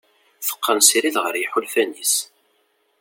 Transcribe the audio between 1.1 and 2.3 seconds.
ɣer yiḥulfan-is.